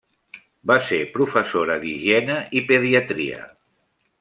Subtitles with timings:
[0.71, 3.47] Va ser professora d'higiene i pediatria.